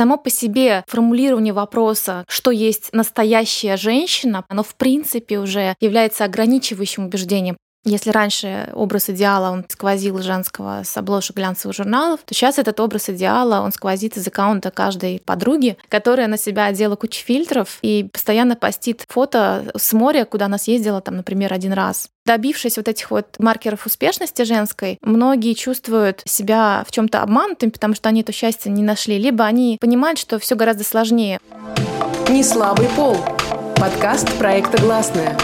[0.00, 7.04] Само по себе формулирование вопроса, что есть настоящая женщина, оно в принципе уже является ограничивающим
[7.04, 7.58] убеждением.
[7.84, 13.08] Если раньше образ идеала, он сквозил женского с обложек глянцевых журналов, то сейчас этот образ
[13.08, 18.54] идеала, он сквозит из аккаунта каждой подруги, которая на себя одела кучу фильтров и постоянно
[18.54, 22.10] постит фото с моря, куда она съездила, там, например, один раз.
[22.26, 27.94] Добившись вот этих вот маркеров успешности женской, многие чувствуют себя в чем то обманутыми, потому
[27.94, 31.40] что они это счастье не нашли, либо они понимают, что все гораздо сложнее.
[32.28, 33.16] Не слабый пол.
[33.76, 35.38] Подкаст проекта «Гласная».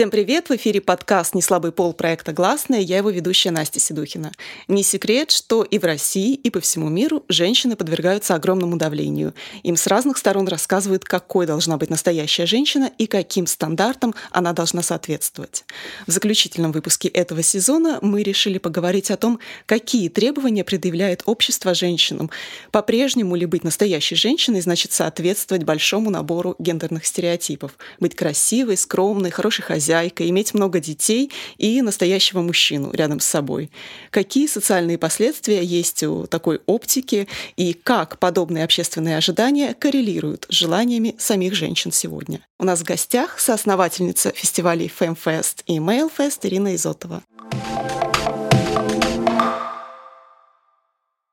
[0.00, 0.48] Всем привет!
[0.48, 2.80] В эфире подкаст «Неслабый пол» проекта «Гласная».
[2.80, 4.32] Я его ведущая Настя Седухина.
[4.66, 9.34] Не секрет, что и в России, и по всему миру женщины подвергаются огромному давлению.
[9.62, 14.80] Им с разных сторон рассказывают, какой должна быть настоящая женщина и каким стандартам она должна
[14.80, 15.66] соответствовать.
[16.06, 22.30] В заключительном выпуске этого сезона мы решили поговорить о том, какие требования предъявляет общество женщинам.
[22.72, 27.72] По-прежнему ли быть настоящей женщиной значит соответствовать большому набору гендерных стереотипов.
[27.98, 33.70] Быть красивой, скромной, хорошей хозяйкой, хозяйкой, иметь много детей и настоящего мужчину рядом с собой.
[34.10, 41.16] Какие социальные последствия есть у такой оптики и как подобные общественные ожидания коррелируют с желаниями
[41.18, 42.40] самих женщин сегодня?
[42.58, 47.22] У нас в гостях соосновательница фестивалей FemFest и MailFest Ирина Изотова.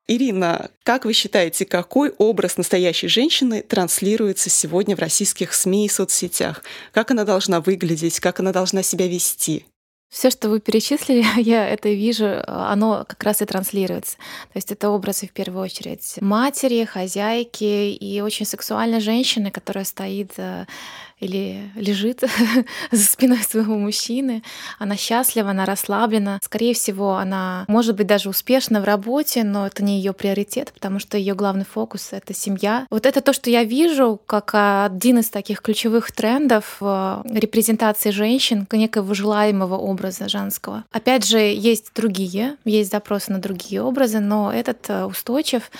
[0.07, 6.63] Ирина, как вы считаете, какой образ настоящей женщины транслируется сегодня в российских СМИ и соцсетях?
[6.93, 9.65] Как она должна выглядеть, как она должна себя вести?
[10.09, 14.15] Все, что вы перечислили, я это вижу, оно как раз и транслируется.
[14.17, 20.31] То есть это образы в первую очередь матери, хозяйки и очень сексуальной женщины, которая стоит
[20.37, 20.65] э,
[21.19, 22.23] или лежит
[22.91, 24.43] за спиной своего мужчины.
[24.79, 26.39] Она счастлива, она расслаблена.
[26.43, 30.99] Скорее всего, она может быть даже успешна в работе, но это не ее приоритет, потому
[30.99, 32.85] что ее главный фокус— это семья.
[32.89, 38.67] Вот это то, что я вижу как один из таких ключевых трендов в репрезентации женщин,
[38.77, 40.83] некого желаемого образа женского.
[40.91, 45.71] Опять же, есть другие, есть запросы на другие образы, но этот э, устойчив.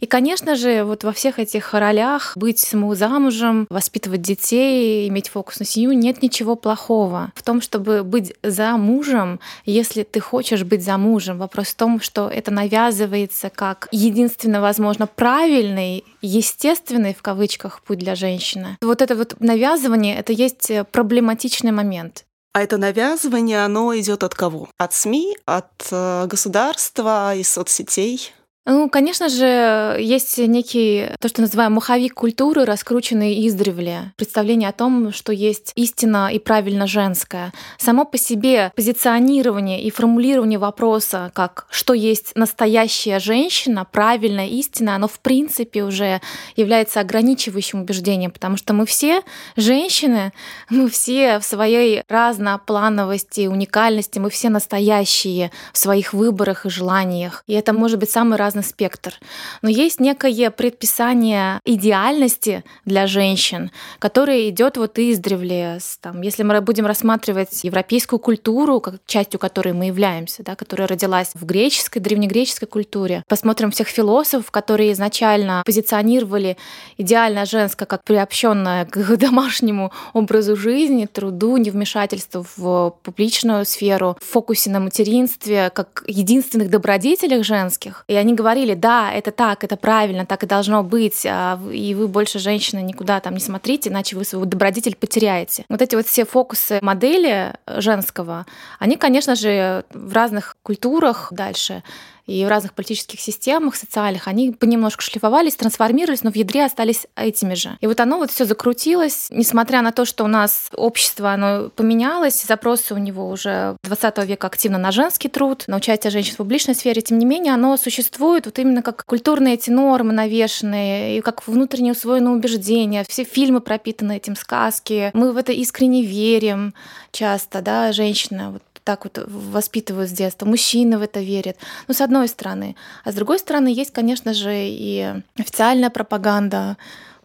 [0.00, 2.60] И, конечно же, вот во всех этих ролях быть
[2.94, 8.76] замужем, воспитывать детей, иметь фокус на семью, нет ничего плохого в том, чтобы быть за
[8.76, 11.38] мужем, если ты хочешь быть за мужем.
[11.38, 18.14] Вопрос в том, что это навязывается как единственно, возможно, правильный, естественный в кавычках путь для
[18.14, 18.76] женщины.
[18.80, 22.24] Вот это вот навязывание, это есть проблематичный момент.
[22.54, 24.68] А это навязывание, оно идет от кого?
[24.78, 28.32] От СМИ, от э, государства, из соцсетей?
[28.66, 34.12] Ну, конечно же, есть некий, то, что называем маховик культуры, раскрученный издревле.
[34.16, 37.52] Представление о том, что есть истина и правильно женское.
[37.76, 45.08] Само по себе позиционирование и формулирование вопроса, как что есть настоящая женщина, правильная истина, оно
[45.08, 46.22] в принципе уже
[46.56, 49.20] является ограничивающим убеждением, потому что мы все
[49.56, 50.32] женщины,
[50.70, 57.44] мы все в своей разноплановости, уникальности, мы все настоящие в своих выборах и желаниях.
[57.46, 59.14] И это может быть самый разный разный спектр.
[59.62, 65.78] Но есть некое предписание идеальности для женщин, которое идет вот издревле.
[66.00, 71.30] Там, если мы будем рассматривать европейскую культуру, как частью которой мы являемся, да, которая родилась
[71.34, 76.56] в греческой, древнегреческой культуре, посмотрим всех философов, которые изначально позиционировали
[76.98, 84.70] идеальное женское как приобщенное к домашнему образу жизни, труду, невмешательству в публичную сферу, в фокусе
[84.70, 88.04] на материнстве, как единственных добродетелях женских.
[88.08, 92.08] И они говорили, да, это так, это правильно, так и должно быть, а и вы
[92.08, 95.64] больше женщины никуда там не смотрите, иначе вы свой добродетель потеряете.
[95.70, 98.44] Вот эти вот все фокусы модели женского,
[98.78, 101.82] они, конечно же, в разных культурах дальше
[102.26, 107.54] и в разных политических системах социальных, они понемножку шлифовались, трансформировались, но в ядре остались этими
[107.54, 107.76] же.
[107.80, 112.42] И вот оно вот все закрутилось, несмотря на то, что у нас общество, оно поменялось,
[112.42, 116.74] запросы у него уже 20 века активно на женский труд, на участие женщин в публичной
[116.74, 121.46] сфере, тем не менее, оно существует вот именно как культурные эти нормы навешенные, и как
[121.46, 123.04] внутренне усвоенное убеждение.
[123.08, 125.10] Все фильмы пропитаны этим, сказки.
[125.14, 126.74] Мы в это искренне верим
[127.12, 131.56] часто, да, женщины вот так вот воспитывают с детства, мужчины в это верят.
[131.88, 132.76] Ну, с одной стороны.
[133.02, 136.76] А с другой стороны, есть, конечно же, и официальная пропаганда.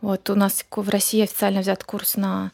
[0.01, 2.51] Вот у нас в России официально взят курс на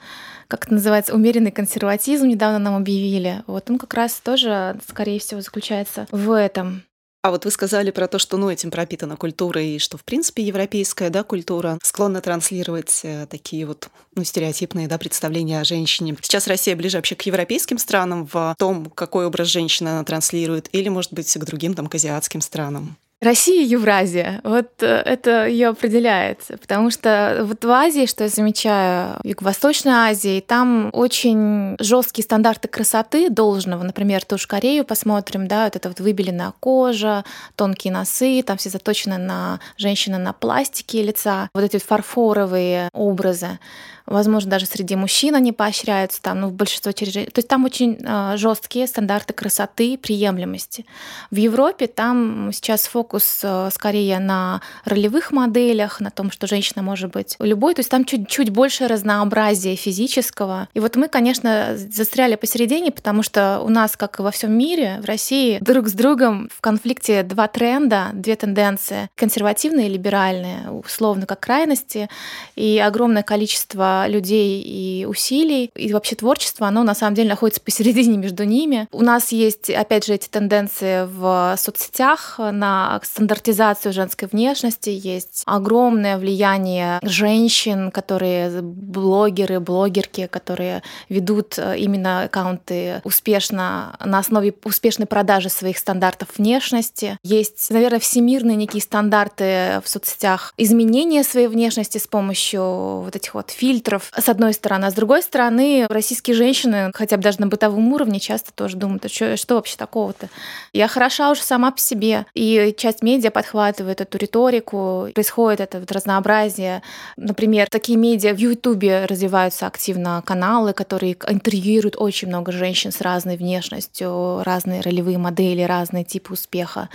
[0.47, 3.43] как это называется, умеренный консерватизм недавно нам объявили.
[3.47, 6.83] Вот он как раз тоже, скорее всего, заключается в этом.
[7.25, 10.43] А вот вы сказали про то, что ну, этим пропитана культура, и что, в принципе,
[10.43, 16.15] европейская да, культура склонна транслировать э, такие вот ну, стереотипные да, представления о женщине.
[16.21, 20.87] Сейчас Россия ближе вообще к европейским странам в том, какой образ женщины она транслирует, или,
[20.87, 22.95] может быть, к другим, там, к азиатским странам.
[23.21, 24.41] Россия и Евразия.
[24.43, 26.39] Вот э, это ее определяет.
[26.61, 32.67] Потому что вот в Азии, что я замечаю, в Юго-Восточной Азии, там очень жесткие стандарты
[32.67, 33.83] красоты должного.
[33.83, 37.23] Например, ту же Корею посмотрим, да, вот это вот выбеленная кожа,
[37.55, 43.59] тонкие носы, там все заточены на женщины на пластике лица, вот эти вот фарфоровые образы
[44.05, 47.27] возможно, даже среди мужчин они поощряются, там, ну, в большинство учреждений.
[47.27, 50.85] То есть там очень э, жесткие стандарты красоты, приемлемости.
[51.31, 53.04] В Европе там сейчас фокус
[53.43, 58.05] э, скорее на ролевых моделях, на том, что женщина может быть любой, то есть там
[58.05, 60.67] чуть-чуть больше разнообразия физического.
[60.73, 64.99] И вот мы, конечно, застряли посередине, потому что у нас, как и во всем мире,
[65.01, 71.25] в России друг с другом в конфликте два тренда, две тенденции, консервативные и либеральные, условно
[71.25, 72.09] как крайности,
[72.55, 78.17] и огромное количество людей и усилий, и вообще творчество, оно на самом деле находится посередине
[78.17, 78.87] между ними.
[78.91, 86.17] У нас есть, опять же, эти тенденции в соцсетях на стандартизацию женской внешности, есть огромное
[86.17, 95.49] влияние женщин, которые блогеры, блогерки, которые ведут э, именно аккаунты успешно на основе успешной продажи
[95.49, 97.17] своих стандартов внешности.
[97.23, 103.51] Есть, наверное, всемирные некие стандарты в соцсетях изменения своей внешности с помощью вот этих вот
[103.51, 104.85] фильтров, с одной стороны.
[104.85, 109.05] А с другой стороны, российские женщины, хотя бы даже на бытовом уровне, часто тоже думают,
[109.05, 110.29] а что, что вообще такого-то?
[110.73, 112.25] Я хороша уже сама по себе.
[112.33, 115.09] И часть медиа подхватывает эту риторику.
[115.15, 116.83] Происходит это вот разнообразие.
[117.17, 123.37] Например, такие медиа в Ютубе развиваются активно каналы, которые интервьюируют очень много женщин с разной
[123.37, 126.89] внешностью, разные ролевые модели, разные типы успеха.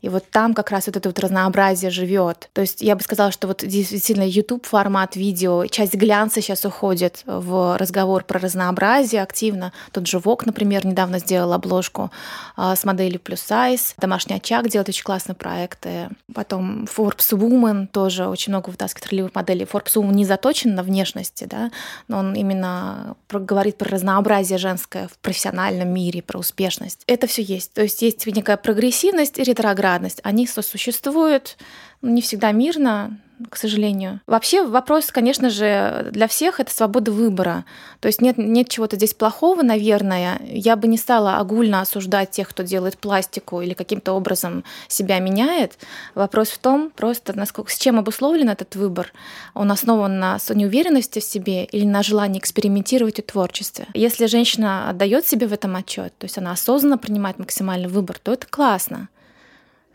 [0.00, 2.50] И вот там как раз вот это вот разнообразие живет.
[2.52, 7.22] То есть я бы сказала, что вот действительно YouTube формат видео, часть глянца сейчас уходят
[7.24, 9.72] в разговор про разнообразие активно.
[9.92, 12.10] Тот же Вок, например, недавно сделал обложку
[12.56, 13.94] а, с моделью плюс сайз.
[13.96, 16.08] Домашний очаг делает очень классные проекты.
[16.34, 19.64] Потом Forbes Woman тоже очень много вытаскивает ролевых моделей.
[19.64, 21.70] Forbes Woman не заточен на внешности, да,
[22.08, 27.02] но он именно говорит про разнообразие женское в профессиональном мире, про успешность.
[27.06, 27.72] Это все есть.
[27.72, 30.20] То есть есть некая прогрессивность и ретроградность.
[30.22, 31.56] Они сосуществуют
[32.02, 33.18] не всегда мирно,
[33.50, 34.20] к сожалению.
[34.26, 37.64] Вообще вопрос, конечно же, для всех это свобода выбора.
[38.00, 40.40] То есть нет, нет чего-то здесь плохого, наверное.
[40.44, 45.78] Я бы не стала огульно осуждать тех, кто делает пластику или каким-то образом себя меняет.
[46.14, 49.12] Вопрос в том, просто насколько, с чем обусловлен этот выбор.
[49.54, 53.86] Он основан на неуверенности в себе или на желании экспериментировать в творчестве.
[53.94, 58.32] Если женщина отдает себе в этом отчет, то есть она осознанно принимает максимальный выбор, то
[58.32, 59.08] это классно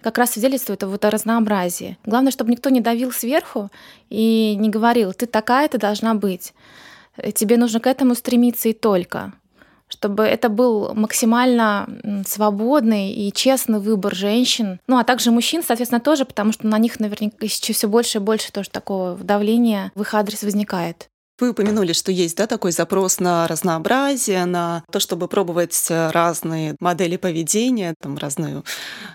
[0.02, 1.98] как раз свидетельствует о вот о разнообразии.
[2.06, 3.70] Главное, чтобы никто не давил сверху
[4.10, 6.54] и не говорил, ты такая, ты должна быть.
[7.34, 9.34] Тебе нужно к этому стремиться и только
[9.92, 11.88] чтобы это был максимально
[12.26, 17.00] свободный и честный выбор женщин, ну а также мужчин, соответственно, тоже, потому что на них
[17.00, 21.11] наверняка еще все больше и больше тоже такого давления в их адрес возникает.
[21.42, 27.18] Вы упомянули, что есть да, такой запрос на разнообразие, на то, чтобы пробовать разные модели
[27.18, 28.64] поведения, там, разную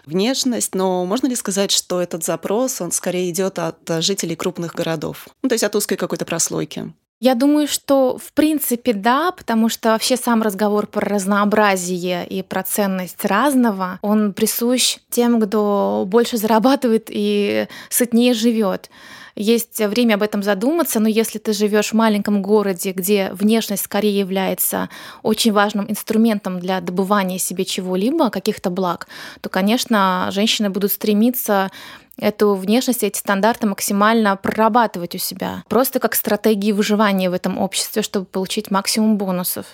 [0.07, 0.75] внешность.
[0.75, 5.29] Но можно ли сказать, что этот запрос, он скорее идет от жителей крупных городов?
[5.43, 6.93] Ну, то есть от узкой какой-то прослойки?
[7.21, 12.63] Я думаю, что в принципе да, потому что вообще сам разговор про разнообразие и про
[12.63, 18.91] ценность разного, он присущ тем, кто больше зарабатывает и сытнее живет
[19.37, 24.19] есть время об этом задуматься, но если ты живешь в маленьком городе, где внешность скорее
[24.19, 24.89] является
[25.23, 29.07] очень важным инструментом для добывания себе чего-либо, каких-то благ,
[29.43, 31.71] то, конечно, женщины будут стремиться
[32.19, 35.65] эту внешность, эти стандарты максимально прорабатывать у себя.
[35.69, 39.67] Просто как стратегии выживания в этом обществе, чтобы получить максимум бонусов.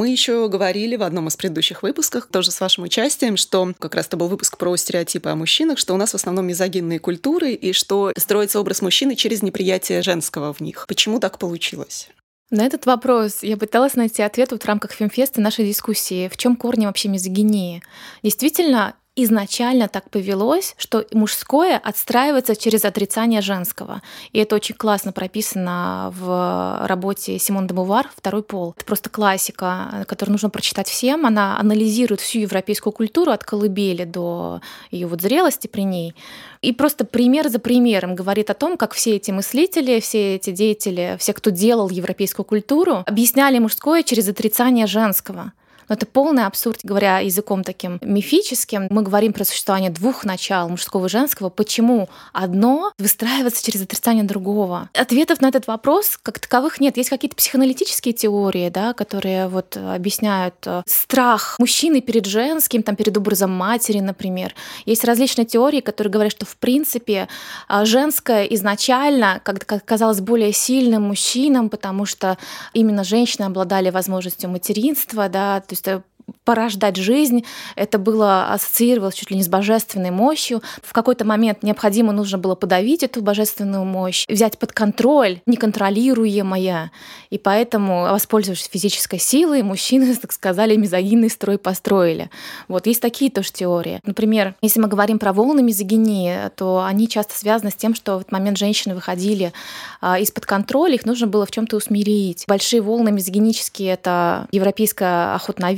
[0.00, 4.06] Мы еще говорили в одном из предыдущих выпусков, тоже с вашим участием, что как раз
[4.06, 7.74] это был выпуск про стереотипы о мужчинах, что у нас в основном мизогинные культуры и
[7.74, 10.86] что строится образ мужчины через неприятие женского в них.
[10.88, 12.08] Почему так получилось?
[12.48, 16.28] На этот вопрос я пыталась найти ответ вот в рамках Фемфеста нашей дискуссии.
[16.28, 17.82] В чем корни вообще мизогинии?
[18.22, 24.02] Действительно, изначально так повелось, что мужское отстраивается через отрицание женского.
[24.32, 28.74] И это очень классно прописано в работе Симон де Бувар «Второй пол».
[28.76, 31.26] Это просто классика, которую нужно прочитать всем.
[31.26, 34.60] Она анализирует всю европейскую культуру от колыбели до
[34.90, 36.14] ее вот зрелости при ней.
[36.62, 41.16] И просто пример за примером говорит о том, как все эти мыслители, все эти деятели,
[41.18, 45.52] все, кто делал европейскую культуру, объясняли мужское через отрицание женского.
[45.90, 48.86] Но это полный абсурд, говоря языком таким мифическим.
[48.90, 51.50] Мы говорим про существование двух начал, мужского и женского.
[51.50, 54.88] Почему одно выстраивается через отрицание другого?
[54.94, 56.96] Ответов на этот вопрос как таковых нет.
[56.96, 63.16] Есть какие-то психоаналитические теории, да, которые вот объясняют э, страх мужчины перед женским, там, перед
[63.16, 64.54] образом матери, например.
[64.86, 67.26] Есть различные теории, которые говорят, что в принципе
[67.68, 72.38] э, женское изначально, как казалось, более сильным мужчинам, потому что
[72.74, 76.02] именно женщины обладали возможностью материнства, да, то есть э,
[76.44, 77.44] порождать жизнь.
[77.76, 80.62] Это было ассоциировалось чуть ли не с божественной мощью.
[80.82, 86.90] В какой-то момент необходимо нужно было подавить эту божественную мощь, взять под контроль неконтролируемое.
[87.30, 92.30] И поэтому, воспользовавшись физической силой, мужчины, так сказали, мизогинный строй построили.
[92.68, 94.00] Вот есть такие тоже теории.
[94.04, 98.20] Например, если мы говорим про волны мизогинии, то они часто связаны с тем, что в
[98.20, 99.52] этот момент женщины выходили
[100.00, 102.44] а, из-под контроля, их нужно было в чем то усмирить.
[102.46, 105.72] Большие волны мизогинические— это европейская охота на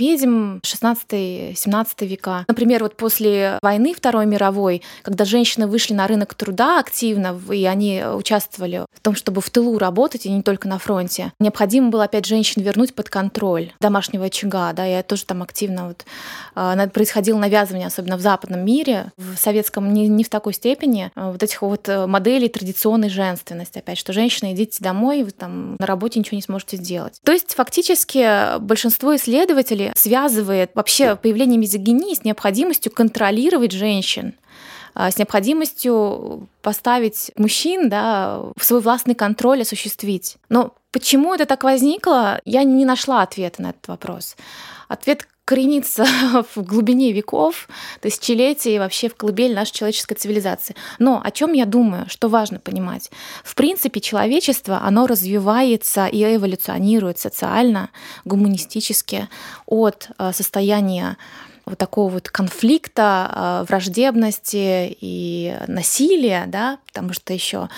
[0.62, 2.44] 16-17 века.
[2.48, 8.02] Например, вот после войны Второй мировой, когда женщины вышли на рынок труда активно, и они
[8.04, 12.26] участвовали в том, чтобы в тылу работать, и не только на фронте, необходимо было опять
[12.26, 14.72] женщин вернуть под контроль домашнего очага.
[14.72, 16.04] Да, я тоже там активно вот,
[16.54, 21.32] а, происходило навязывание, особенно в западном мире, в советском не, не в такой степени, а,
[21.32, 25.86] вот этих вот э, моделей традиционной женственности, опять, что женщина, идите домой, вы там на
[25.86, 27.20] работе ничего не сможете сделать.
[27.24, 34.34] То есть фактически большинство исследователей связывают связывает вообще появление мизогинии с необходимостью контролировать женщин
[34.94, 40.36] а, с необходимостью поставить мужчин да, в свой властный контроль осуществить.
[40.48, 44.36] Но почему это так возникло, я не нашла ответа на этот вопрос.
[44.92, 46.04] Ответ коренится
[46.54, 47.66] в глубине веков,
[48.00, 50.76] тысячелетий и вообще в колыбель нашей человеческой цивилизации.
[50.98, 53.10] Но о чем я думаю, что важно понимать?
[53.42, 57.88] В принципе, человечество, оно развивается и эволюционирует социально,
[58.26, 59.28] гуманистически
[59.66, 61.16] от э, состояния
[61.64, 67.70] вот такого вот конфликта, э, враждебности и насилия, да, потому что еще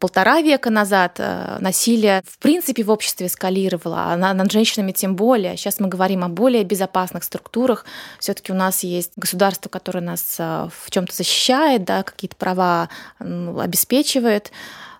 [0.00, 5.56] полтора века назад э, насилие в принципе в обществе эскалировало, а над женщинами тем более.
[5.56, 7.84] Сейчас мы говорим о более безопасных структурах.
[8.18, 12.88] Все-таки у нас есть государство, которое нас э, в чем-то защищает, да, какие-то права
[13.18, 14.50] обеспечивает,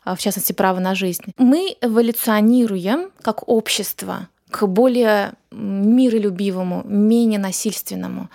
[0.04, 1.33] э, в частности, право на жизнь.
[1.38, 8.28] Мы эволюционируем как общество к более миролюбивому, менее насильственному.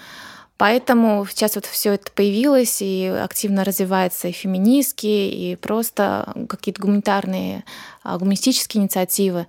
[0.58, 7.66] Поэтому сейчас вот все это появилось, и активно развивается и феминистские, и просто какие-то гуманитарные,
[8.04, 9.48] а, гуманистические инициативы.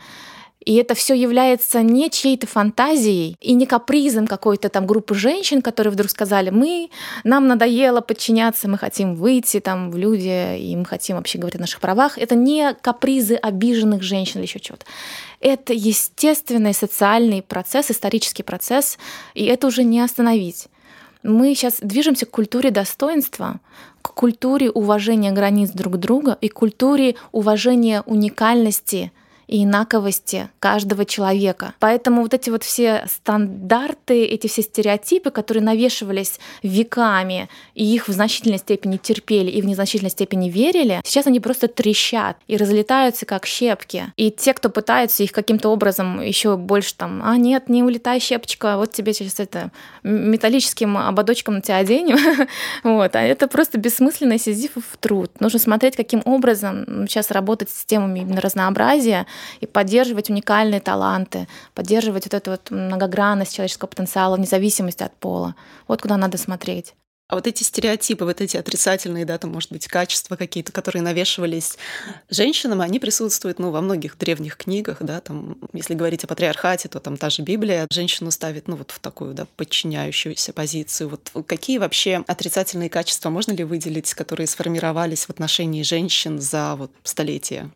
[0.67, 5.93] И это все является не чьей-то фантазией и не капризом какой-то там группы женщин, которые
[5.93, 6.91] вдруг сказали, мы,
[7.23, 11.61] нам надоело подчиняться, мы хотим выйти там в люди, и мы хотим вообще говорить о
[11.61, 12.19] наших правах.
[12.19, 14.87] Это не капризы обиженных женщин или еще чего-то.
[15.39, 18.99] Это естественный социальный процесс, исторический процесс,
[19.35, 20.67] и это уже не остановить
[21.27, 23.61] мы сейчас движемся к культуре достоинства,
[24.01, 29.13] к культуре уважения границ друг друга и культуре уважения уникальности
[29.49, 31.75] и инаковости каждого человека.
[31.79, 38.13] Поэтому вот эти вот все стандарты, эти все стереотипы, которые навешивались веками, и их в
[38.13, 43.47] значительной степени терпели и в незначительной степени верили, сейчас они просто трещат и разлетаются как
[43.47, 44.13] щепки.
[44.17, 48.77] И те, кто пытаются их каким-то образом еще больше там, а нет, не улетай щепочка,
[48.77, 49.71] вот тебе сейчас это
[50.03, 52.19] металлическим ободочком на тебя оденем.
[52.83, 53.15] вот.
[53.15, 55.31] А это просто бессмысленный сизифов труд.
[55.41, 59.27] Нужно смотреть, каким образом сейчас работать с темами именно разнообразия,
[59.61, 65.55] и поддерживать уникальные таланты, поддерживать вот эту вот многогранность человеческого потенциала вне зависимости от пола.
[65.89, 66.95] Вот куда надо смотреть.
[67.29, 71.77] А вот эти стереотипы, вот эти отрицательные, да, там, может быть, качества какие-то, которые навешивались
[72.31, 77.01] женщинам, они присутствуют, ну, во многих древних книгах, да, там, если говорить о патриархате, то
[77.01, 81.09] там та же Библия женщину ставит, ну, вот в такую, да, подчиняющуюся позицию.
[81.09, 86.93] Вот какие вообще отрицательные качества можно ли выделить, которые сформировались в отношении женщин за вот
[87.03, 87.73] столетия?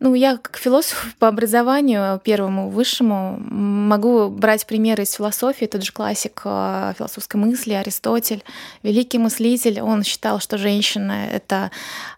[0.00, 5.66] Ну, я как философ по образованию, первому, высшему, могу брать примеры из философии.
[5.66, 8.42] Тот же классик э, философской мысли Аристотель,
[8.82, 11.70] великий мыслитель, он считал, что женщина— это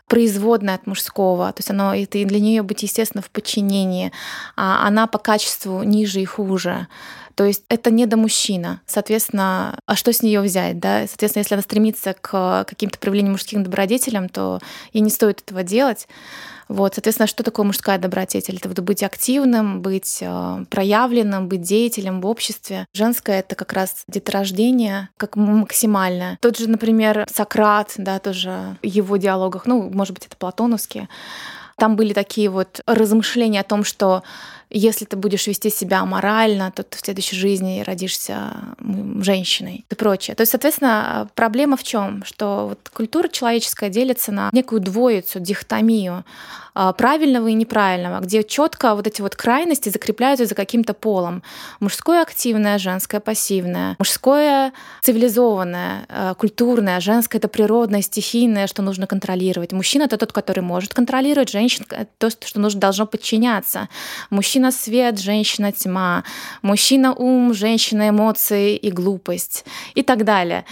[0.08, 4.12] производная от мужского, то есть оно, это для нее быть, естественно, в подчинении,
[4.56, 6.88] а она по качеству ниже и хуже.
[7.34, 8.80] То есть это не до мужчина.
[8.87, 10.78] Соответственно, а что с нее взять?
[10.78, 11.06] Да?
[11.08, 14.61] Соответственно, если она стремится к каким-то проявлениям мужским добродетелям, то
[14.92, 16.06] ей не стоит этого делать.
[16.68, 18.58] Вот, соответственно, что такое мужская добродетель?
[18.62, 22.87] Это быть активным, быть э, проявленным, быть деятелем в обществе.
[22.94, 26.38] Женское— это как раз деторождение, как максимальное.
[26.40, 31.08] Тот же, например, Сократ, да, тоже в его диалогах, ну, может быть, это платоновские,
[31.76, 34.22] там были такие вот размышления о том, что
[34.78, 38.52] если ты будешь вести себя аморально, то ты в следующей жизни родишься
[39.21, 40.35] женщиной и прочее.
[40.35, 42.25] То есть, соответственно, проблема в чем?
[42.25, 46.25] Что вот культура человеческая делится на некую двоицу, дихотомию.
[46.76, 51.45] А, правильного и неправильного, где четко вот эти вот крайности закрепляются за каким-то полом.
[51.78, 53.95] Мужское активное, женское пассивное.
[54.00, 59.73] Мужское цивилизованное, а, культурное, женское это природное, стихийное, что нужно контролировать.
[59.73, 63.88] Мужчина это тот, который может контролировать, женщина это то, что нужно, должно подчиняться.
[64.31, 66.25] Мужчина свет, женщина тьма.
[66.62, 70.64] Мужчина ум, женщина эмоции и глупость и так далее.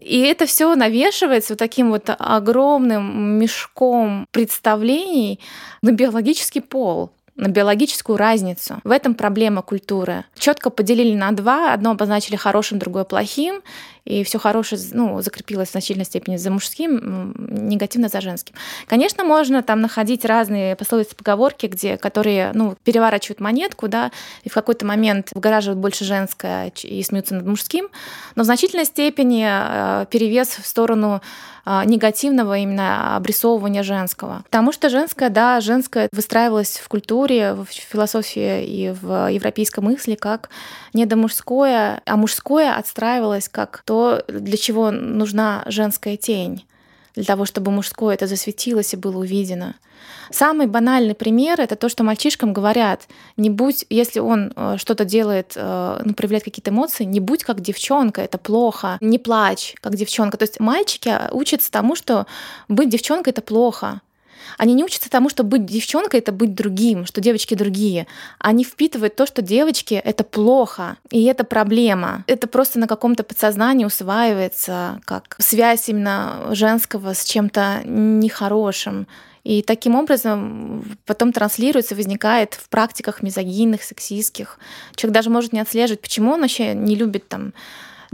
[0.00, 5.40] И это все навешивается вот таким вот огромным мешком представлений
[5.82, 8.80] на биологический пол на биологическую разницу.
[8.84, 10.24] В этом проблема культуры.
[10.38, 11.72] Четко поделили на два.
[11.72, 13.62] Одно обозначили хорошим, другое плохим
[14.04, 18.54] и все хорошее ну, закрепилось в значительной степени за мужским, негативно за женским.
[18.86, 24.10] Конечно, можно там находить разные пословицы, поговорки, где, которые ну, переворачивают монетку, да,
[24.42, 27.88] и в какой-то момент выгораживают больше женское и смеются над мужским,
[28.34, 31.22] но в значительной степени э, перевес в сторону
[31.64, 34.42] э, негативного именно обрисовывания женского.
[34.44, 40.50] Потому что женское, да, женское выстраивалось в культуре, в философии и в европейской мысли как
[40.92, 46.64] недомужское, а мужское отстраивалось как то, то, для чего нужна женская тень,
[47.14, 49.76] для того, чтобы мужское это засветилось и было увидено.
[50.32, 55.52] Самый банальный пример— это то, что мальчишкам говорят, не будь, если он э, что-то делает,
[55.54, 60.38] э, ну, проявляет какие-то эмоции, не будь как девчонка, это плохо, не плачь как девчонка.
[60.38, 62.26] То есть мальчики учатся тому, что
[62.68, 64.00] быть девчонкой— это плохо.
[64.58, 68.06] Они не учатся тому, что быть девчонкой— это быть другим, что девочки другие.
[68.38, 72.24] Они впитывают то, что девочки— это плохо, и это проблема.
[72.26, 79.06] Это просто на каком-то подсознании усваивается как связь именно женского с чем-то нехорошим.
[79.44, 84.58] И таким образом потом транслируется, возникает в практиках мизогинных, сексистских.
[84.96, 87.52] Человек даже может не отслеживать, почему он вообще не любит там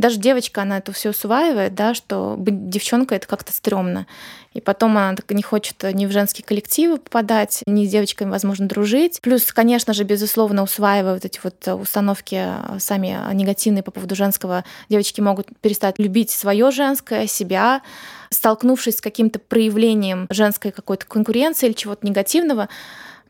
[0.00, 4.06] даже девочка, она это все усваивает, да, что быть девчонкой это как-то стрёмно.
[4.52, 8.66] И потом она так не хочет ни в женские коллективы попадать, ни с девочками, возможно,
[8.66, 9.20] дружить.
[9.20, 14.64] Плюс, конечно же, безусловно, усваивая вот эти вот установки а, сами негативные по поводу женского,
[14.88, 17.82] девочки могут перестать любить свое женское, себя,
[18.30, 22.68] столкнувшись с каким-то проявлением женской какой-то конкуренции или чего-то негативного,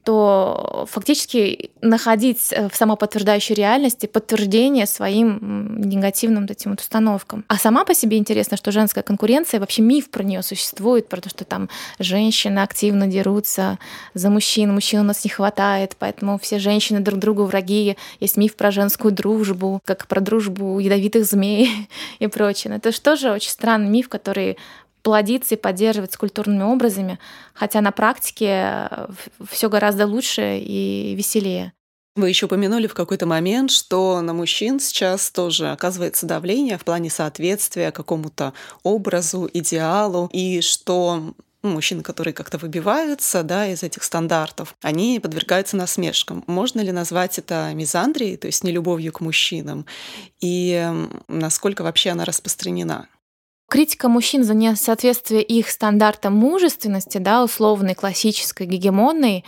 [0.05, 7.45] то фактически находить э, в самоподтверждающей реальности подтверждение своим негативным этим вот установкам.
[7.49, 11.29] А сама по себе интересно, что женская конкуренция, вообще миф про нее существует, про то,
[11.29, 13.79] что там женщины активно дерутся
[14.15, 17.97] за мужчин, мужчин у нас не хватает, поэтому все женщины друг другу враги.
[18.21, 22.75] Есть миф про женскую дружбу, как про дружбу ядовитых змей и прочее.
[22.77, 24.57] Это же тоже очень странный миф, который
[25.03, 27.19] плодиться и поддерживать с культурными образами,
[27.55, 29.09] хотя на практике э,
[29.49, 31.73] все гораздо лучше и веселее.
[32.17, 37.09] Вы еще упомянули в какой-то момент, что на мужчин сейчас тоже оказывается давление в плане
[37.09, 44.75] соответствия какому-то образу, идеалу, и что ну, мужчины, которые как-то выбиваются да, из этих стандартов,
[44.83, 46.43] они подвергаются насмешкам.
[46.47, 49.87] Можно ли назвать это мизандрией, то есть нелюбовью к мужчинам?
[50.41, 50.91] И
[51.29, 53.09] насколько вообще она распространена?
[53.71, 59.45] Критика мужчин за несоответствие их стандартам мужественности, да, условной, классической, гегемонной,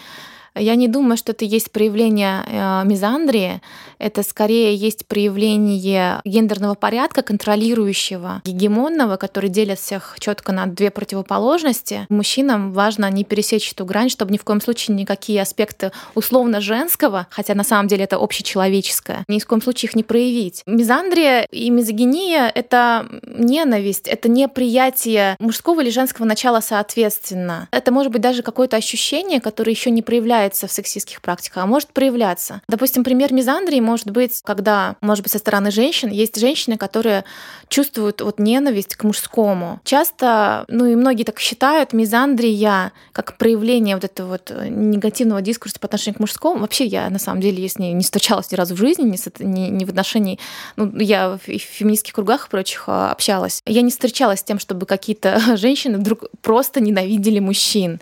[0.55, 3.61] я не думаю, что это есть проявление э, мизандрии.
[3.99, 12.07] Это скорее есть проявление гендерного порядка, контролирующего, гегемонного, который делит всех четко на две противоположности.
[12.09, 17.27] Мужчинам важно не пересечь эту грань, чтобы ни в коем случае никакие аспекты условно женского,
[17.31, 20.63] хотя на самом деле это общечеловеческое, ни в коем случае их не проявить.
[20.67, 27.69] Мизандрия и мизогиния— это ненависть, это неприятие мужского или женского начала соответственно.
[27.71, 31.67] Это может быть даже какое-то ощущение, которое еще не проявляется проявляется в сексистских практиках, а
[31.67, 32.63] может проявляться.
[32.69, 37.25] Допустим, пример мизандрии может быть, когда, может быть, со стороны женщин есть женщины, которые
[37.69, 39.81] чувствуют вот ненависть к мужскому.
[39.85, 45.87] Часто, ну и многие так считают, мизандрия как проявление вот этого вот негативного дискурса по
[45.87, 46.61] отношению к мужскому.
[46.61, 49.69] Вообще я на самом деле с ней не встречалась ни разу в жизни, ни, ни,
[49.71, 50.39] ни в отношении,
[50.77, 53.63] ну я в феминистских кругах и прочих а, общалась.
[53.67, 58.01] Я не встречалась с тем, чтобы какие-то женщины вдруг просто ненавидели мужчин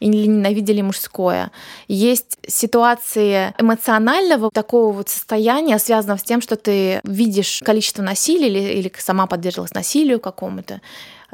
[0.00, 1.50] или ненавидели мужское.
[1.86, 8.78] Есть ситуации эмоционального такого вот состояния, связанного с тем, что ты видишь количество насилия или,
[8.80, 10.80] или сама подверглась насилию какому-то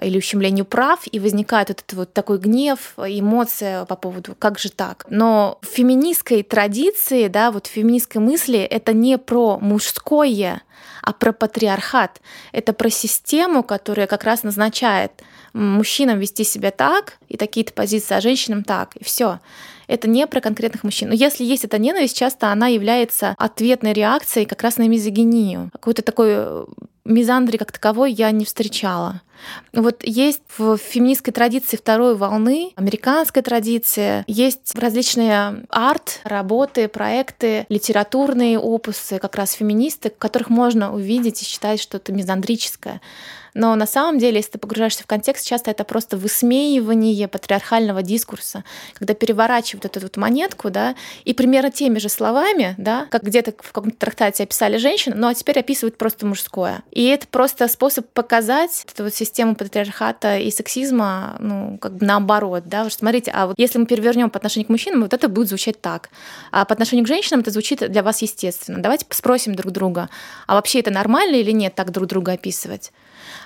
[0.02, 5.06] или ущемлению прав, и возникает этот вот такой гнев, эмоция по поводу «как же так?».
[5.08, 10.62] Но в феминистской традиции, да, вот в феминистской мысли это не про мужское,
[11.02, 12.20] а про патриархат.
[12.52, 15.12] Это про систему, которая как раз назначает
[15.56, 19.40] мужчинам вести себя так, и такие-то позиции, а женщинам так, и все.
[19.86, 21.08] это не про конкретных мужчин.
[21.08, 25.70] Но если есть эта ненависть, часто она является ответной реакцией как раз на мизогинию.
[25.72, 26.64] Какой-то такой э,
[27.06, 29.22] мизандрии как таковой я не встречала.
[29.72, 38.58] Вот есть в феминистской традиции второй волны, американской традиции, есть различные арт, работы, проекты, литературные
[38.58, 43.00] опусы, как раз феминисты, в которых можно увидеть и считать что-то мизандрическое.
[43.56, 48.64] Но на самом деле, если ты погружаешься в контекст, часто это просто высмеивание патриархального дискурса,
[48.92, 53.72] когда переворачивают эту вот монетку, да, и примерно теми же словами, да, как где-то в
[53.72, 56.82] каком-то трактате описали женщину, ну а теперь описывают просто мужское.
[56.96, 62.62] И это просто способ показать эту вот систему патриархата и сексизма, ну, как бы наоборот,
[62.64, 65.48] да, что смотрите, а вот если мы перевернем по отношению к мужчинам, вот это будет
[65.48, 66.08] звучать так,
[66.52, 68.80] а по отношению к женщинам это звучит для вас естественно.
[68.80, 70.08] Давайте спросим друг друга,
[70.46, 72.92] а вообще это нормально или нет так друг друга описывать?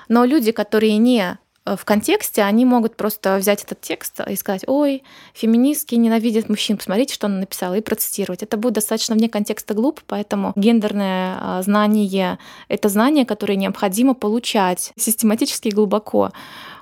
[0.07, 5.03] Но люди, которые не в контексте, они могут просто взять этот текст и сказать, ой,
[5.35, 8.43] феминистки ненавидят мужчин, посмотрите, что она написала, и процитировать.
[8.43, 14.93] Это будет достаточно вне контекста глупо, поэтому гендерное а, знание— это знание, которое необходимо получать
[14.97, 16.33] систематически и глубоко,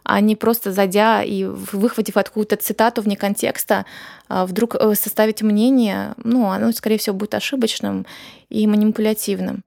[0.05, 3.85] а не просто зайдя и выхватив откуда-то цитату вне контекста,
[4.29, 8.07] а, вдруг э, составить мнение, ну, оно, скорее всего, будет ошибочным
[8.49, 9.63] и манипулятивным.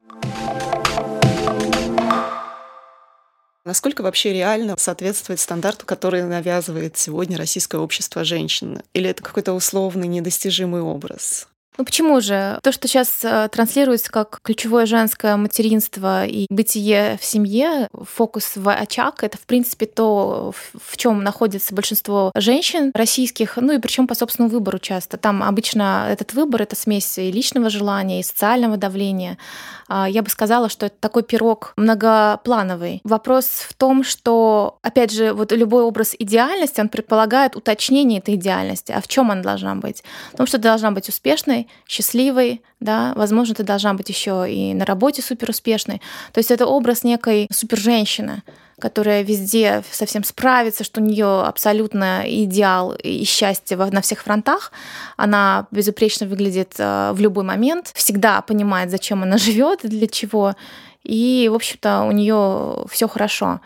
[3.71, 8.81] Насколько вообще реально соответствовать стандарту, который навязывает сегодня российское общество женщин?
[8.93, 11.47] Или это какой-то условный недостижимый образ?
[11.81, 12.59] Ну почему же?
[12.61, 18.69] То, что сейчас э, транслируется как ключевое женское материнство и бытие в семье, фокус в
[18.69, 24.13] очаг, это в принципе то, в чем находится большинство женщин российских, ну и причем по
[24.13, 25.17] собственному выбору часто.
[25.17, 29.39] Там обычно этот выбор— это смесь и личного желания, и социального давления.
[29.87, 33.01] А, я бы сказала, что это такой пирог многоплановый.
[33.03, 38.91] Вопрос в том, что, опять же, вот любой образ идеальности, он предполагает уточнение этой идеальности.
[38.91, 40.03] А в чем она должна быть?
[40.31, 44.85] В том, что должна быть успешной, счастливой, да, возможно, ты должна быть еще и на
[44.85, 46.01] работе супер успешной.
[46.31, 48.43] То есть это образ некой супер женщины,
[48.79, 54.71] которая везде совсем справится, что у нее абсолютно идеал и счастье на всех фронтах.
[55.17, 60.55] Она безупречно выглядит э, в любой момент, всегда понимает, зачем она живет и для чего.
[61.03, 63.59] И, в общем-то, у нее все хорошо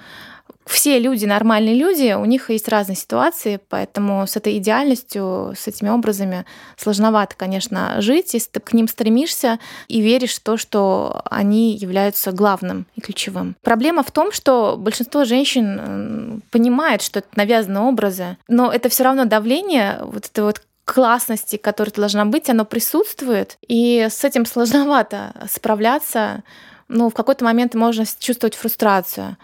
[0.65, 5.89] все люди, нормальные люди, у них есть разные ситуации, поэтому с этой идеальностью, с этими
[5.89, 11.75] образами сложновато, конечно, жить, если ты к ним стремишься и веришь в то, что они
[11.75, 13.55] являются главным и ключевым.
[13.61, 19.25] Проблема в том, что большинство женщин понимает, что это навязанные образы, но это все равно
[19.25, 26.43] давление, вот это вот классности, которая должна быть, оно присутствует, и с этим сложновато справляться.
[26.87, 29.37] Ну, в какой-то момент можно чувствовать фрустрацию.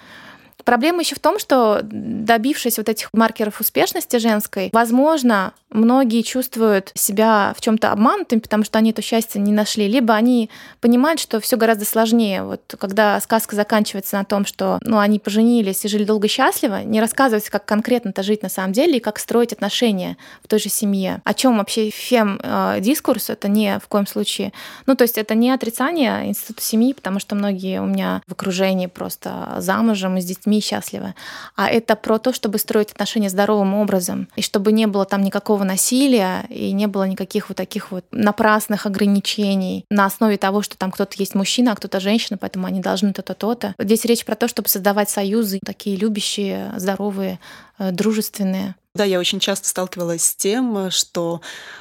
[0.65, 7.53] Проблема еще в том, что добившись вот этих маркеров успешности женской, возможно, многие чувствуют себя
[7.57, 11.57] в чем-то обманутыми, потому что они это счастье не нашли, либо они понимают, что все
[11.57, 12.43] гораздо сложнее.
[12.43, 16.99] Вот когда сказка заканчивается на том, что ну, они поженились и жили долго счастливо, не
[16.99, 21.21] рассказывается, как конкретно-то жить на самом деле и как строить отношения в той же семье.
[21.23, 23.29] О чем вообще фем-дискурс?
[23.29, 24.51] Это не в коем случае.
[24.85, 28.87] Ну, то есть это не отрицание института семьи, потому что многие у меня в окружении
[28.87, 31.13] просто замужем и с детьми счастливы.
[31.55, 35.61] А это про то, чтобы строить отношения здоровым образом, и чтобы не было там никакого
[35.61, 40.77] никакого насилия и не было никаких вот таких вот напрасных ограничений на основе того, что
[40.77, 43.75] там кто-то есть мужчина, а кто-то женщина, поэтому они должны то-то, то-то.
[43.79, 47.39] Здесь речь про то, чтобы создавать союзы, такие любящие, здоровые,
[47.79, 48.75] э, дружественные.
[48.93, 51.39] Да, я очень часто сталкивалась с тем, что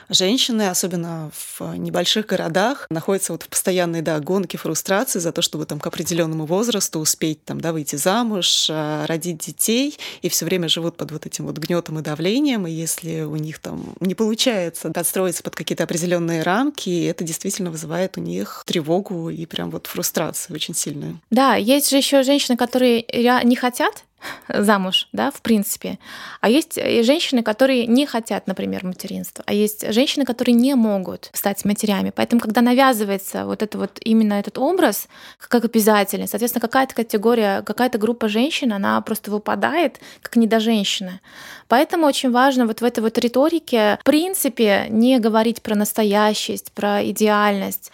[0.09, 5.66] женщины, особенно в небольших городах, находятся вот в постоянной да, гонке, фрустрации за то, чтобы
[5.66, 10.68] там к определенному возрасту успеть там, да, выйти замуж, а, родить детей, и все время
[10.68, 14.92] живут под вот этим вот гнетом и давлением, и если у них там не получается
[14.94, 20.55] отстроиться под какие-то определенные рамки, это действительно вызывает у них тревогу и прям вот фрустрацию
[20.55, 21.20] очень сильную.
[21.31, 23.05] Да, есть же еще женщины, которые
[23.44, 24.05] не хотят
[24.48, 25.98] замуж, да, в принципе.
[26.40, 31.30] А есть э, женщины, которые не хотят, например, материнства, а есть женщины, которые не могут
[31.33, 32.12] стать матерями.
[32.14, 37.98] Поэтому, когда навязывается вот это вот именно этот образ как обязательный, соответственно, какая-то категория, какая-то
[37.98, 41.20] группа женщин, она просто выпадает как недоженщина.
[41.68, 47.04] Поэтому очень важно вот в этой вот риторике, в принципе, не говорить про настоящесть, про
[47.09, 47.92] идеальность,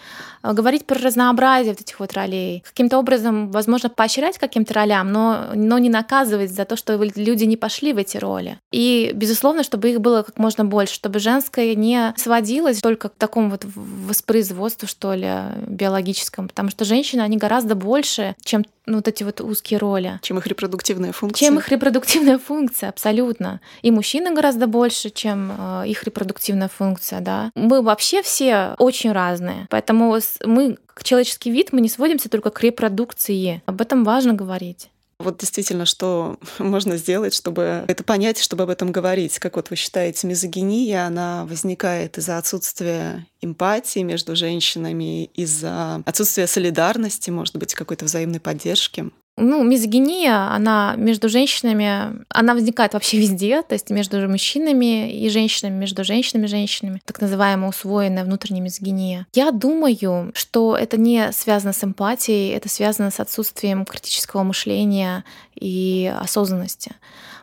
[0.53, 5.79] говорить про разнообразие вот этих вот ролей, каким-то образом, возможно, поощрять каким-то ролям, но, но
[5.79, 8.59] не наказывать за то, что люди не пошли в эти роли.
[8.73, 13.51] И, безусловно, чтобы их было как можно больше, чтобы женское не сводилось только к такому
[13.51, 15.31] вот воспроизводству, что ли,
[15.67, 20.19] биологическому, потому что женщины, они гораздо больше, чем ну, вот эти вот узкие роли.
[20.23, 21.47] Чем их репродуктивная функция.
[21.47, 23.61] Чем их репродуктивная функция, абсолютно.
[23.83, 27.51] И мужчины гораздо больше, чем э, их репродуктивная функция, да.
[27.55, 32.63] Мы вообще все очень разные, поэтому мы, как человеческий вид, мы не сводимся только к
[32.63, 33.63] репродукции.
[33.67, 34.91] Об этом важно говорить.
[35.19, 39.39] Вот действительно, что можно сделать, чтобы это понять, чтобы об этом говорить?
[39.39, 47.31] Как вот вы считаете, мизогиния, она возникает из-за отсутствия эмпатии между женщинами, из-за отсутствия солидарности,
[47.31, 49.11] может быть, какой-то взаимной поддержки?
[49.39, 55.75] Ну, мизогиния, она между женщинами, она возникает вообще везде, то есть между мужчинами и женщинами,
[55.75, 59.27] между женщинами и женщинами, так называемая усвоенная внутренняя мизогиния.
[59.35, 65.23] Я думаю, что это не связано с эмпатией, это связано с отсутствием критического мышления
[65.55, 66.93] и осознанности.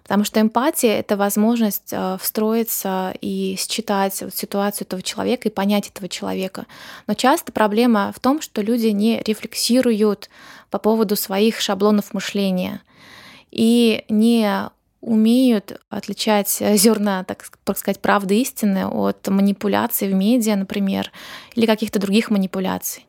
[0.04, 5.89] Потому что эмпатия— это возможность э, встроиться и считать вот ситуацию этого человека и понять
[5.89, 6.66] этого человека.
[7.08, 10.30] Но часто проблема в том, что люди не рефлексируют
[10.70, 12.82] по поводу своих шаблонов мышления
[13.50, 17.46] и не умеют отличать зерна, так,
[17.78, 21.12] сказать, правды истины от манипуляций в медиа, например,
[21.56, 23.06] или каких-то других манипуляций.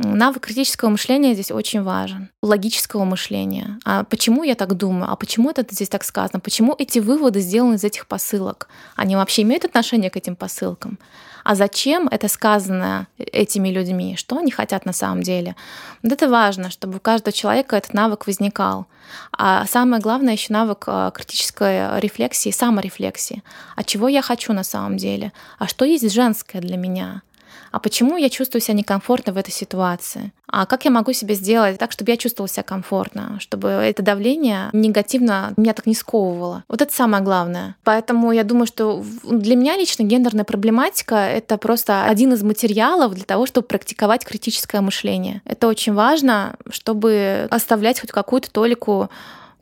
[0.00, 3.80] Навык критического мышления здесь очень важен, логического мышления.
[3.84, 5.10] А почему я так думаю?
[5.10, 6.38] А почему это здесь так сказано?
[6.38, 8.68] Почему эти выводы сделаны из этих посылок?
[8.94, 11.00] Они вообще имеют отношение к этим посылкам?
[11.42, 14.14] А зачем это сказано этими людьми?
[14.16, 15.56] Что они хотят на самом деле?
[16.04, 18.86] Вот это важно, чтобы у каждого человека этот навык возникал.
[19.32, 23.42] А самое главное еще навык а, критической рефлексии, саморефлексии.
[23.74, 25.32] А чего я хочу на самом деле?
[25.58, 27.22] А что есть женское для меня?
[27.70, 30.32] А почему я чувствую себя некомфортно в этой ситуации?
[30.46, 34.70] А как я могу себе сделать так, чтобы я чувствовала себя комфортно, чтобы это давление
[34.72, 36.64] негативно меня так не сковывало?
[36.68, 37.76] Вот это самое главное.
[37.84, 43.24] Поэтому я думаю, что для меня лично гендерная проблематика— это просто один из материалов для
[43.24, 45.42] того, чтобы практиковать критическое мышление.
[45.44, 49.10] Это очень важно, чтобы оставлять хоть какую-то толику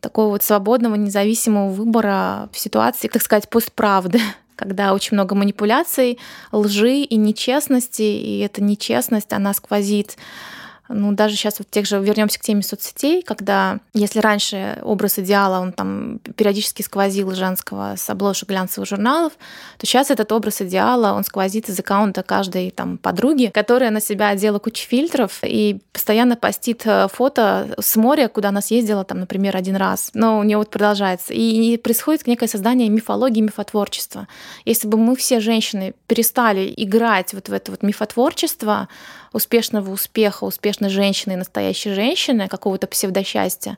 [0.00, 4.20] такого вот свободного, независимого выбора в ситуации, так сказать, постправды
[4.56, 6.18] когда очень много манипуляций,
[6.50, 10.16] лжи и нечестности, и эта нечестность, она сквозит
[10.88, 15.60] ну, даже сейчас вот тех же вернемся к теме соцсетей, когда если раньше образ идеала,
[15.60, 19.32] он там периодически сквозил женского с обложек глянцевых журналов,
[19.78, 24.28] то сейчас этот образ идеала, он сквозит из аккаунта каждой там подруги, которая на себя
[24.28, 29.56] одела кучу фильтров и постоянно постит э, фото с моря, куда она съездила, там, например,
[29.56, 30.10] один раз.
[30.14, 31.32] Но у нее вот продолжается.
[31.32, 34.28] И происходит некое создание мифологии, мифотворчества.
[34.64, 38.88] Если бы мы все женщины перестали играть вот в это вот мифотворчество,
[39.36, 43.76] успешного успеха, успешной женщины, настоящей женщины, какого-то псевдосчастья,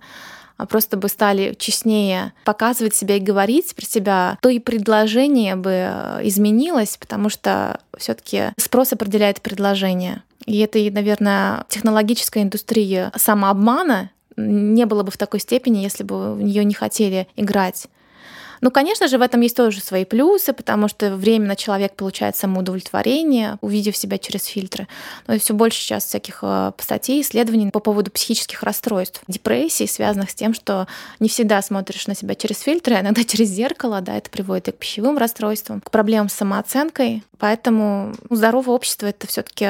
[0.57, 5.71] а просто бы стали честнее показывать себя и говорить про себя, то и предложение бы
[5.73, 10.23] э, изменилось, потому что все таки спрос определяет предложение.
[10.47, 16.43] И это, наверное, технологическая индустрия самообмана не было бы в такой степени, если бы в
[16.43, 17.89] нее не хотели играть.
[18.61, 23.59] Ну, конечно же, в этом есть тоже свои плюсы, потому что временно человек получает самоудовлетворение,
[23.61, 24.89] увидев себя через фильтры.
[25.27, 30.35] Но все больше сейчас всяких э, статей, исследований по поводу психических расстройств, депрессий, связанных с
[30.35, 30.87] тем, что
[31.21, 34.73] не всегда смотришь на себя через фильтры, а иногда через зеркало, да, это приводит и
[34.73, 37.23] к пищевым расстройствам, к проблемам с самооценкой.
[37.39, 39.67] Поэтому здоровое общество— это все таки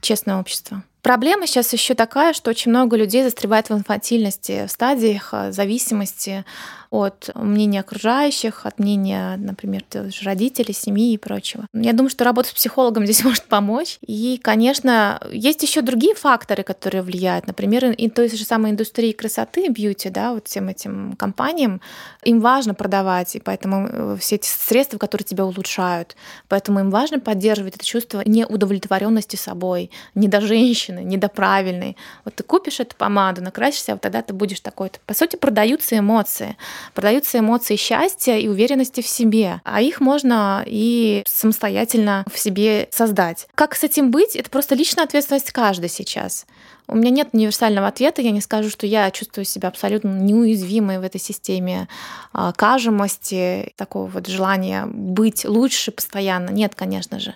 [0.00, 0.82] честное общество.
[1.02, 6.44] Проблема сейчас еще такая, что очень много людей застревает в инфантильности, в стадиях э, зависимости
[6.90, 9.84] от мнения окружающих, от мнения, например,
[10.22, 11.66] родителей, семьи и прочего.
[11.72, 13.98] Я думаю, что работа с психологом здесь может помочь.
[14.00, 17.46] И, конечно, есть еще другие факторы, которые влияют.
[17.46, 21.80] Например, и той же самой индустрии красоты, бьюти, да, вот всем этим компаниям,
[22.24, 26.16] им важно продавать, и поэтому э, все эти средства, которые тебя улучшают,
[26.48, 31.96] поэтому им важно поддерживать это чувство неудовлетворенности собой, не до женщины, не до правильной.
[32.24, 34.98] Вот ты купишь эту помаду, накрасишься, вот тогда ты будешь такой-то.
[35.06, 36.56] По сути, продаются эмоции
[36.94, 43.46] продаются эмоции счастья и уверенности в себе, а их можно и самостоятельно в себе создать.
[43.54, 44.36] Как с этим быть?
[44.36, 46.46] Это просто личная ответственность каждой сейчас.
[46.90, 48.22] У меня нет универсального ответа.
[48.22, 51.86] Я не скажу, что я чувствую себя абсолютно неуязвимой в этой системе
[52.32, 56.48] а, кажемости, такого вот желания быть лучше постоянно.
[56.48, 57.34] Нет, конечно же.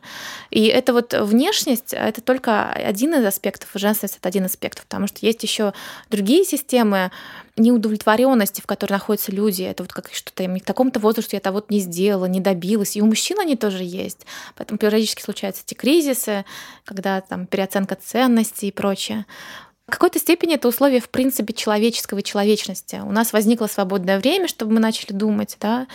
[0.51, 5.07] И это вот внешность, это только один из аспектов, женственность— это один из аспектов, потому
[5.07, 5.75] что есть еще
[6.09, 7.11] другие системы,
[7.57, 9.63] неудовлетворенности, в которой находятся люди.
[9.63, 12.97] Это вот как что-то в таком-то возрасте я того вот не сделала, не добилась.
[12.97, 14.27] И у мужчин они тоже есть.
[14.57, 16.45] Поэтому периодически случаются эти кризисы,
[16.85, 19.27] когда там переоценка ценностей и прочее.
[19.89, 23.01] В какой-то степени это условие, в принципе, человеческого человечности.
[23.05, 25.87] У нас возникло свободное время, чтобы мы начали думать, да,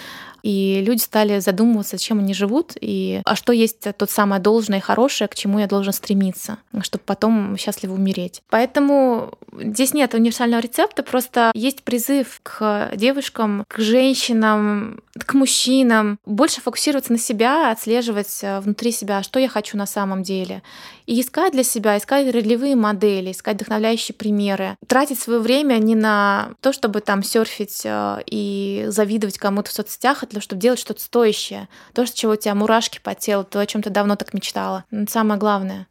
[0.43, 4.81] и люди стали задумываться, чем они живут, и а что есть тот самое должное и
[4.81, 8.41] хорошее, к чему я должен стремиться, чтобы потом счастливо умереть.
[8.49, 16.61] Поэтому здесь нет универсального рецепта, просто есть призыв к девушкам, к женщинам, к мужчинам больше
[16.61, 20.61] фокусироваться на себя, отслеживать э, внутри себя, что я хочу на самом деле.
[21.05, 24.75] И искать для себя, искать ролевые модели, искать вдохновляющие примеры.
[24.87, 30.23] Тратить свое время не на то, чтобы там серфить э, и завидовать кому-то в соцсетях,
[30.23, 31.67] а для того, чтобы делать что-то стоящее.
[31.93, 34.85] То, что чего у тебя мурашки по телу, то, о чем ты давно так мечтала.
[34.91, 35.87] Это самое главное.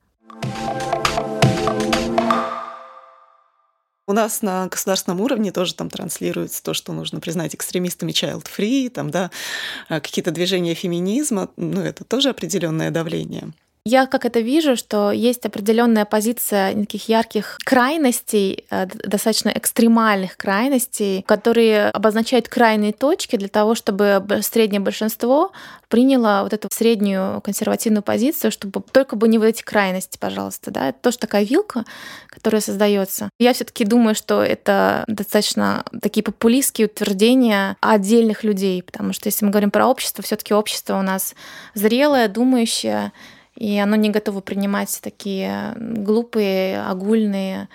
[4.08, 9.10] У нас на государственном уровне тоже там транслируется то, что нужно признать экстремистами child-free, там,
[9.10, 9.32] да,
[9.88, 13.52] а какие-то движения феминизма, ну, это тоже определенное давление.
[13.88, 21.22] Я как это вижу, что есть определенная позиция таких ярких крайностей, э, достаточно экстремальных крайностей,
[21.22, 25.52] которые обозначают крайние точки для того, чтобы среднее большинство
[25.86, 30.72] приняло вот эту среднюю консервативную позицию, чтобы только бы не вот эти крайности, пожалуйста.
[30.72, 30.88] Да?
[30.88, 31.84] Это тоже такая вилка,
[32.26, 33.30] которая создается.
[33.38, 39.52] Я все-таки думаю, что это достаточно такие популистские утверждения отдельных людей, потому что если мы
[39.52, 41.36] говорим про общество, все-таки общество у нас
[41.74, 43.12] зрелое, думающее,
[43.56, 47.68] и оно не готово принимать такие глупые, огульные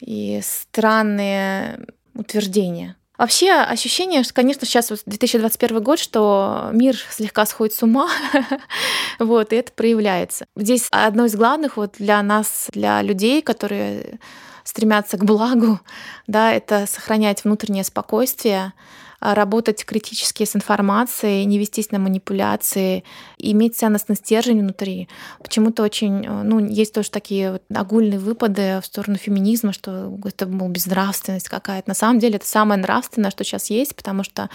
[0.00, 2.96] и странные утверждения.
[3.18, 8.08] Вообще ощущение, что, конечно, сейчас вот 2021 год, что мир слегка сходит с ума,
[9.18, 10.46] вот, и это проявляется.
[10.54, 14.20] Здесь одно из главных вот для нас, для людей, которые
[14.62, 15.80] стремятся к благу,
[16.28, 18.72] да, это сохранять внутреннее спокойствие,
[19.20, 23.04] работать критически с информацией, не вестись на манипуляции,
[23.38, 25.08] иметь ценностный стержень внутри.
[25.42, 30.46] Почему-то очень, э, ну, есть тоже такие вот огульные выпады в сторону феминизма, что это,
[30.46, 31.88] мол, безнравственность какая-то.
[31.88, 34.50] На самом деле это самое нравственное, что сейчас есть, потому что,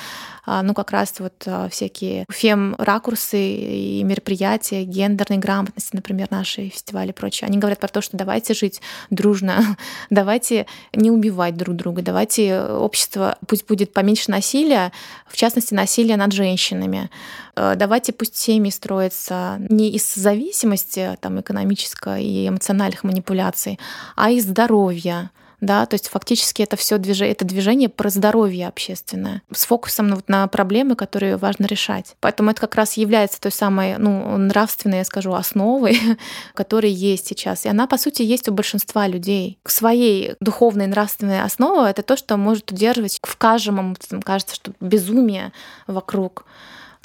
[0.46, 7.10] а, ну, как раз вот а, всякие фем-ракурсы и мероприятия гендерной грамотности, например, наши фестивали
[7.10, 9.78] и прочее, они говорят про то, что давайте жить дружно,
[10.10, 14.92] давайте не убивать друг друга, давайте общество, пусть будет поменьше насилия, насилия,
[15.28, 17.10] в частности, насилия над женщинами.
[17.56, 23.80] Э, давайте пусть семьи строятся не из зависимости там, экономической и эмоциональных манипуляций,
[24.16, 25.32] а из здоровья,
[25.64, 30.16] да, то есть фактически это все движение, это движение про здоровье общественное с фокусом на,
[30.18, 32.16] вот, на проблемы, которые важно решать.
[32.20, 35.98] Поэтому это как раз является той самой, ну, нравственной, я скажу, основой,
[36.54, 37.66] которая есть сейчас.
[37.66, 39.58] И она, по сути, есть у большинства людей.
[39.66, 45.54] Своей духовной нравственной основой это то, что может удерживать в каждом, кажется, что безумие
[45.88, 46.46] вокруг.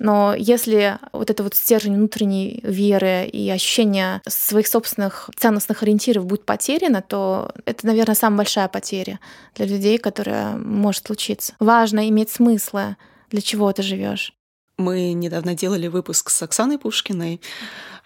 [0.00, 6.44] Но если вот это вот стержень внутренней веры и ощущение своих собственных ценностных ориентиров будет
[6.44, 9.18] потеряно, то это, наверное, самая большая потеря
[9.54, 11.54] для людей, которая может случиться.
[11.58, 12.96] Важно иметь смыслы,
[13.30, 14.34] для чего ты живешь.
[14.76, 17.40] Мы недавно делали выпуск с Оксаной Пушкиной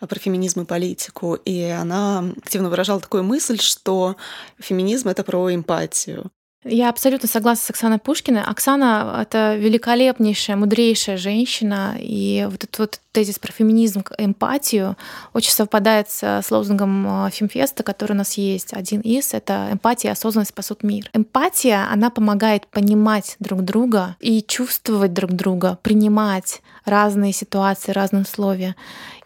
[0.01, 4.17] про феминизм и политику, и она активно выражала такую мысль, что
[4.59, 6.31] феминизм— это про эмпатию.
[6.65, 8.43] Я абсолютно согласна с Оксаной Пушкиной.
[8.43, 14.97] Оксана— это великолепнейшая, мудрейшая женщина, и вот этот вот тезис про феминизм, эмпатию
[15.33, 18.73] очень совпадает с лозунгом э, Фемфеста, который у нас есть.
[18.73, 21.11] Один из— это эмпатия, осознанность спасут мир.
[21.13, 28.75] Эмпатия, она помогает понимать друг друга и чувствовать друг друга, принимать разные ситуации, разные условия.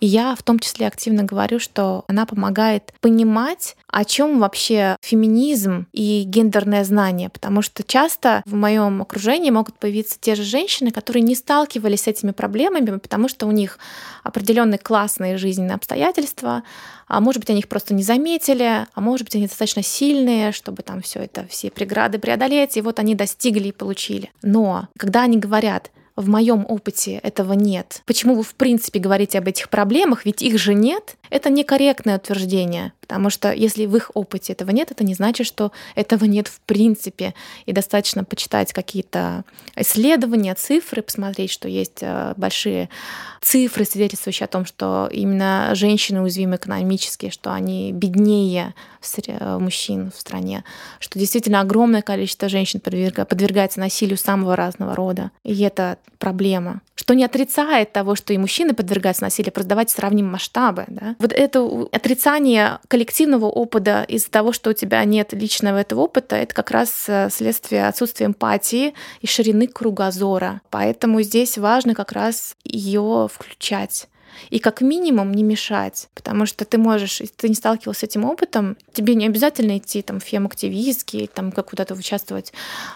[0.01, 5.87] И я в том числе активно говорю, что она помогает понимать, о чем вообще феминизм
[5.93, 11.23] и гендерное знание, потому что часто в моем окружении могут появиться те же женщины, которые
[11.23, 13.76] не сталкивались с этими проблемами, потому что у них
[14.23, 16.63] определенные классные жизненные обстоятельства,
[17.09, 20.83] а может быть, они их просто не заметили, а может быть, они достаточно сильные, чтобы
[20.83, 24.31] там все это, все преграды преодолеть, и вот они достигли и получили.
[24.43, 28.03] Но когда они говорят, в моем опыте этого нет.
[28.07, 31.17] Почему вы в принципе говорите об этих проблемах, ведь их же нет?
[31.31, 35.73] Это некорректное утверждение, потому что если в их опыте этого нет, это не значит, что
[35.95, 37.35] этого нет в принципе.
[37.67, 42.89] И достаточно почитать какие-то исследования, цифры, посмотреть, что есть э, большие
[43.41, 48.75] цифры, свидетельствующие о том, что именно женщины уязвимы экономически, что они беднее
[49.39, 50.65] мужчин в стране,
[50.99, 55.31] что действительно огромное количество женщин подвергается насилию самого разного рода.
[55.45, 56.81] И это проблема.
[56.95, 60.85] Что не отрицает того, что и мужчины подвергаются насилию, просто давайте сравним масштабы.
[60.89, 61.16] Да?
[61.19, 66.55] Вот это отрицание коллективного опыта из-за того, что у тебя нет личного этого опыта, это
[66.55, 70.61] как раз э, следствие отсутствия эмпатии и ширины кругозора.
[70.71, 74.09] Поэтому здесь важно как раз ее включать
[74.51, 78.25] и как минимум не мешать, потому что ты можешь, если ты не сталкивался с этим
[78.25, 82.53] опытом, тебе не обязательно идти там в фем-активистки, там как куда-то участвовать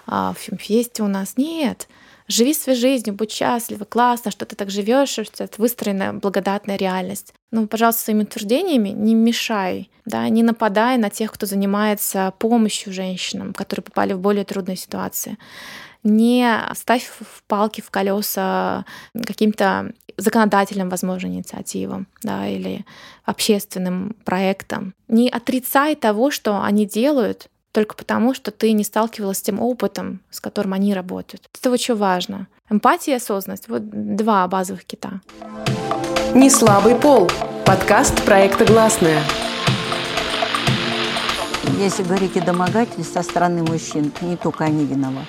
[0.06, 1.36] а, в фемфесте у нас.
[1.36, 1.88] Нет,
[2.30, 7.34] Живи своей жизнью, будь счастлива, классно, что ты так живешь, что это выстроенная благодатная реальность.
[7.50, 13.52] Но, пожалуйста, своими утверждениями не мешай, да, не нападай на тех, кто занимается помощью женщинам,
[13.52, 15.38] которые попали в более трудные ситуации.
[16.04, 18.84] Не ставь в палки в колеса
[19.26, 22.86] каким-то законодательным, возможно, инициативам да, или
[23.24, 24.94] общественным проектам.
[25.08, 30.20] Не отрицай того, что они делают, только потому, что ты не сталкивалась с тем опытом,
[30.30, 31.48] с которым они работают.
[31.58, 32.48] Это очень важно.
[32.68, 33.82] Эмпатия и осознанность— вот
[34.16, 35.20] два базовых кита.
[36.34, 37.30] Не слабый пол.
[37.64, 39.22] Подкаст проекта «Гласная».
[41.78, 45.28] Если говорить о домогательстве со стороны мужчин, не только они виноваты.